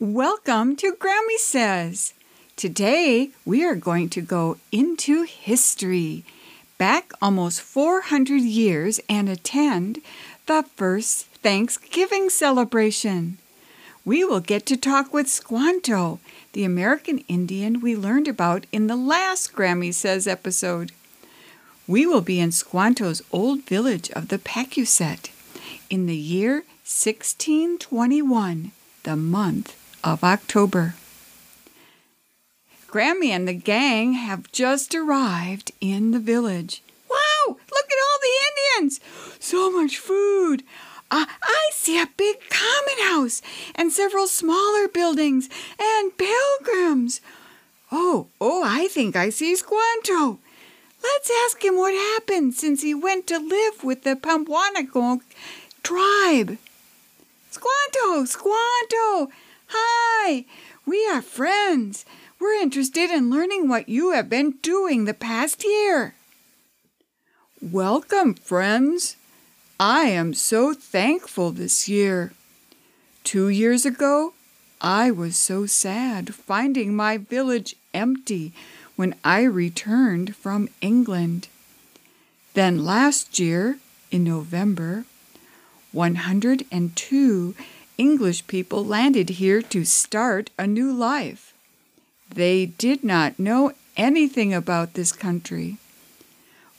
[0.00, 2.14] Welcome to Grammy Says.
[2.54, 6.24] Today we are going to go into history,
[6.78, 10.00] back almost 400 years, and attend
[10.46, 13.38] the first Thanksgiving celebration.
[14.04, 16.20] We will get to talk with Squanto,
[16.52, 20.92] the American Indian we learned about in the last Grammy Says episode.
[21.88, 25.30] We will be in Squanto's old village of the Patuxet
[25.90, 28.70] in the year 1621,
[29.02, 30.94] the month of October.
[32.88, 36.82] Grammy and the gang have just arrived in the village.
[37.10, 39.00] Wow, look at all the Indians!
[39.38, 40.62] So much food!
[41.10, 43.40] Uh, I see a big common house
[43.74, 45.48] and several smaller buildings
[45.80, 47.20] and pilgrims.
[47.90, 50.38] Oh, oh, I think I see Squanto.
[51.02, 55.20] Let's ask him what happened since he went to live with the Pampwanago
[55.82, 56.58] tribe.
[57.50, 59.30] Squanto, Squanto,
[59.70, 60.46] Hi,
[60.86, 62.06] we are friends.
[62.40, 66.14] We're interested in learning what you have been doing the past year.
[67.60, 69.16] Welcome, friends.
[69.78, 72.32] I am so thankful this year.
[73.24, 74.32] Two years ago,
[74.80, 78.52] I was so sad finding my village empty
[78.96, 81.48] when I returned from England.
[82.54, 83.78] Then last year,
[84.10, 85.04] in November,
[85.92, 87.54] 102
[87.98, 91.52] English people landed here to start a new life.
[92.32, 95.78] They did not know anything about this country.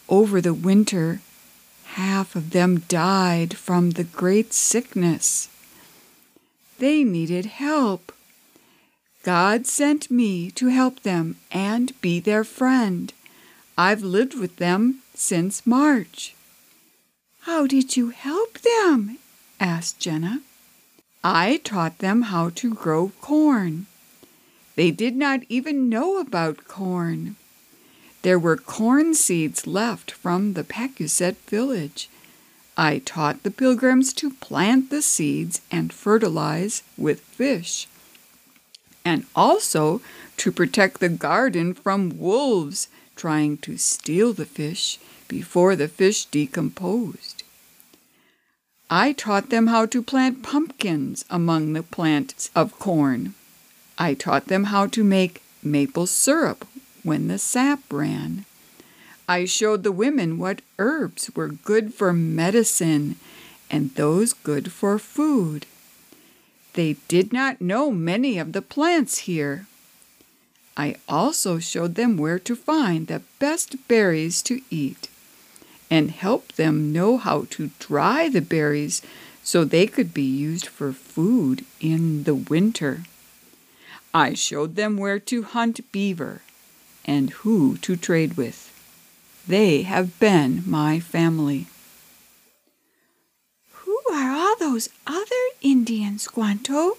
[0.07, 1.19] Over the winter,
[1.93, 5.49] half of them died from the great sickness.
[6.77, 8.13] They needed help.
[9.23, 13.11] God sent me to help them and be their friend.
[13.77, 16.33] I've lived with them since March.
[17.41, 19.17] How did you help them?
[19.59, 20.41] asked Jenna.
[21.23, 23.87] I taught them how to grow corn.
[24.75, 27.35] They did not even know about corn.
[28.21, 32.09] There were corn seeds left from the Patuxet village.
[32.77, 37.87] I taught the pilgrims to plant the seeds and fertilize with fish,
[39.03, 40.01] and also
[40.37, 47.43] to protect the garden from wolves trying to steal the fish before the fish decomposed.
[48.91, 53.35] I taught them how to plant pumpkins among the plants of corn.
[53.99, 56.67] I taught them how to make maple syrup
[57.03, 58.45] when the sap ran.
[59.27, 63.17] I showed the women what herbs were good for medicine
[63.69, 65.67] and those good for food.
[66.73, 69.67] They did not know many of the plants here.
[70.75, 75.09] I also showed them where to find the best berries to eat
[75.89, 79.01] and help them know how to dry the berries
[79.43, 83.03] so they could be used for food in the winter.
[84.13, 86.41] I showed them where to hunt beaver
[87.05, 88.65] and who to trade with.
[89.47, 91.67] They have been my family.
[93.71, 96.97] Who are all those other Indians, Squanto?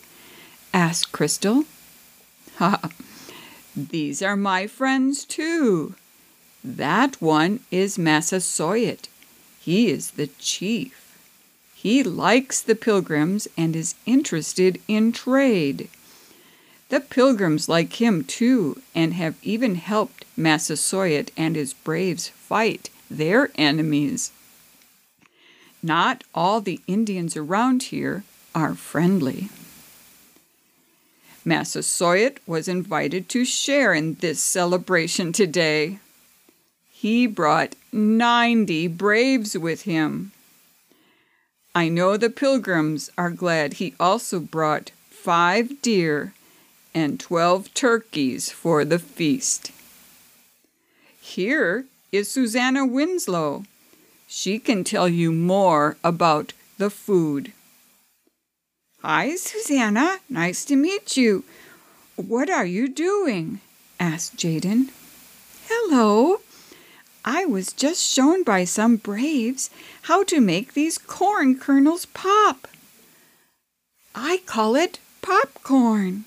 [0.74, 1.64] asked Crystal.
[2.56, 2.90] Ha!
[3.74, 5.94] These are my friends too,
[6.62, 9.08] that one is Massasoit.
[9.60, 11.18] He is the chief.
[11.74, 15.88] He likes the pilgrims and is interested in trade.
[16.90, 23.50] The pilgrims like him too and have even helped Massasoit and his braves fight their
[23.56, 24.32] enemies.
[25.82, 29.48] Not all the Indians around here are friendly.
[31.44, 35.98] Massasoit was invited to share in this celebration today.
[37.00, 40.32] He brought ninety braves with him.
[41.74, 46.34] I know the pilgrims are glad he also brought five deer
[46.92, 49.72] and twelve turkeys for the feast.
[51.18, 53.64] Here is Susanna Winslow.
[54.28, 57.54] She can tell you more about the food.
[59.00, 60.18] Hi, Susanna.
[60.28, 61.44] Nice to meet you.
[62.16, 63.60] What are you doing?
[63.98, 64.90] asked Jaden.
[65.66, 66.40] Hello.
[67.24, 69.70] I was just shown by some braves
[70.02, 72.66] how to make these corn kernels pop.
[74.14, 76.24] I call it popcorn.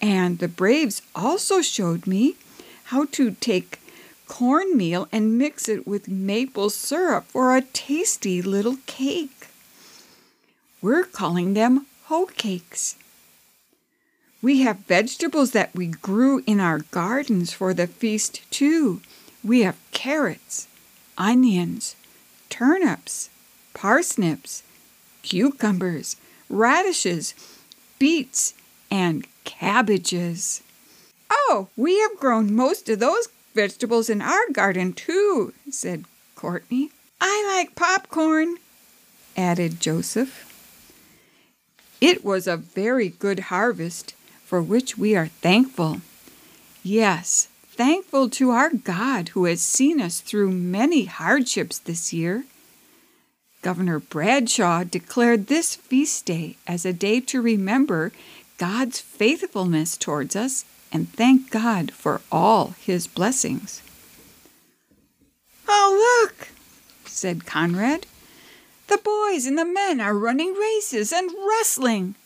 [0.00, 2.36] And the braves also showed me
[2.84, 3.80] how to take
[4.26, 9.48] cornmeal and mix it with maple syrup for a tasty little cake.
[10.80, 12.96] We're calling them hoe cakes.
[14.40, 19.00] We have vegetables that we grew in our gardens for the feast, too
[19.44, 20.68] we have carrots,
[21.18, 21.96] onions,
[22.48, 23.30] turnips,
[23.74, 24.62] parsnips,
[25.22, 26.16] cucumbers,
[26.48, 27.34] radishes,
[27.98, 28.54] beets,
[28.90, 30.62] and cabbages.
[31.30, 36.04] Oh, we have grown most of those vegetables in our garden too, said
[36.34, 36.90] Courtney.
[37.20, 38.56] I like popcorn,
[39.36, 40.48] added Joseph.
[42.00, 44.14] It was a very good harvest
[44.44, 46.00] for which we are thankful.
[46.82, 52.44] Yes, thankful to our God who has seen us through many hardships this year.
[53.62, 58.12] Governor Bradshaw declared this feast day as a day to remember
[58.58, 63.80] God's faithfulness towards us and thank God for all his blessings.
[65.66, 66.48] Oh, look,
[67.06, 68.06] said Conrad.
[68.88, 72.16] The boys and the men are running races and wrestling.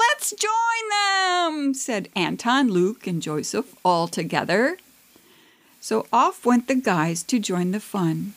[0.00, 4.78] Let's join them, said Anton, Luke, and Joseph all together.
[5.80, 8.34] So off went the guys to join the fun.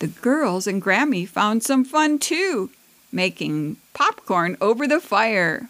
[0.00, 2.70] The girls and Grammy found some fun too,
[3.12, 5.68] making popcorn over the fire.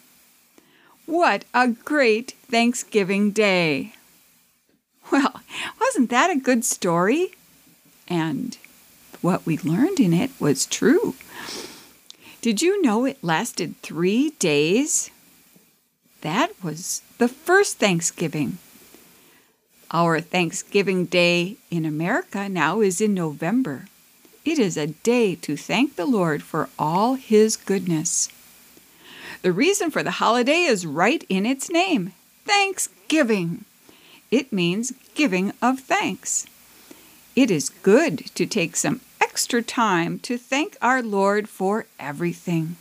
[1.05, 3.94] What a great Thanksgiving Day!
[5.11, 5.43] Well,
[5.79, 7.32] wasn't that a good story?
[8.08, 8.56] And
[9.20, 11.15] what we learned in it was true.
[12.43, 15.12] Did you know it lasted three days?
[16.23, 18.59] That was the first Thanksgiving.
[19.93, 23.87] Our Thanksgiving Day in America now is in November.
[24.44, 28.29] It is a day to thank the Lord for all His goodness.
[29.43, 32.11] The reason for the holiday is right in its name
[32.44, 33.67] Thanksgiving.
[34.33, 36.47] It means giving of thanks.
[37.37, 39.00] It is good to take some
[39.32, 42.76] extra time to thank our Lord for everything.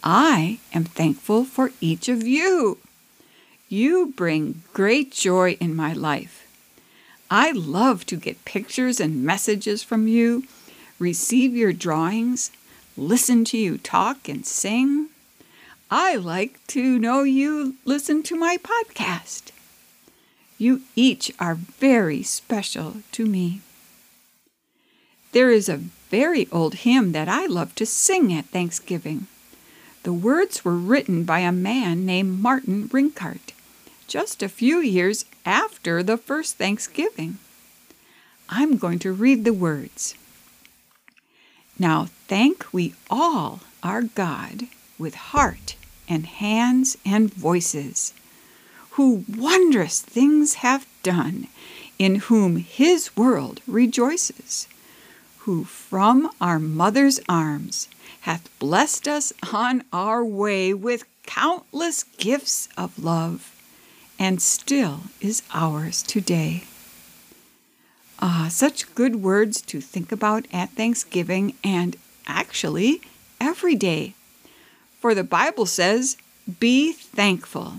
[0.00, 2.78] I am thankful for each of you.
[3.68, 6.46] You bring great joy in my life.
[7.28, 10.44] I love to get pictures and messages from you,
[11.00, 12.52] receive your drawings,
[12.96, 15.08] listen to you talk and sing.
[15.90, 19.50] I like to know you listen to my podcast.
[20.56, 23.60] You each are very special to me.
[25.32, 25.80] There is a
[26.10, 29.28] very old hymn that I love to sing at Thanksgiving.
[30.02, 33.52] The words were written by a man named Martin Rinkart,
[34.06, 37.38] just a few years after the first Thanksgiving.
[38.50, 40.14] I'm going to read the words.
[41.78, 44.66] Now thank we all our God
[44.98, 45.76] with heart
[46.06, 48.12] and hands and voices,
[48.90, 51.46] who wondrous things have done,
[51.98, 54.68] in whom his world rejoices
[55.44, 57.88] who from our mother's arms
[58.20, 63.50] hath blessed us on our way with countless gifts of love,
[64.20, 66.62] and still is ours today.
[68.20, 71.96] Ah, such good words to think about at Thanksgiving and
[72.28, 73.00] actually
[73.40, 74.14] every day.
[75.00, 76.16] For the Bible says,
[76.60, 77.78] Be thankful.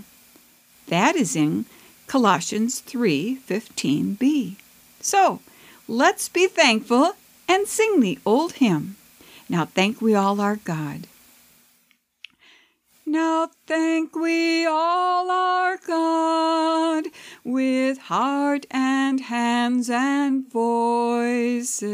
[0.88, 1.64] That is in
[2.06, 4.56] Colossians 3:15b.
[5.00, 5.40] So,
[5.88, 7.14] let's be thankful
[7.48, 8.96] and sing the old hymn.
[9.48, 11.06] Now thank we all our God.
[13.06, 17.04] Now thank we all our God
[17.44, 21.86] with heart and hands and voices,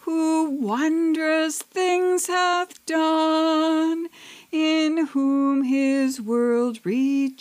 [0.00, 4.06] who wondrous things hath done,
[4.52, 7.40] in whom his world rejoices,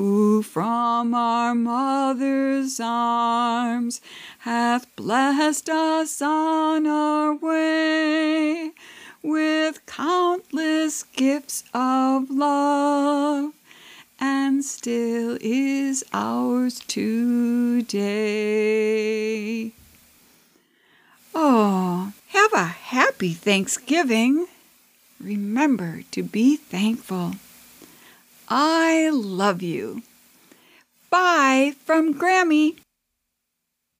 [0.00, 4.00] who from our mother's arms
[4.38, 8.70] hath blessed us on our way
[9.22, 13.52] with countless gifts of love,
[14.18, 18.00] and still is ours today.
[21.34, 24.46] Oh, have a happy Thanksgiving.
[25.20, 27.34] Remember to be thankful.
[28.52, 30.02] I love you.
[31.08, 32.78] Bye from Grammy.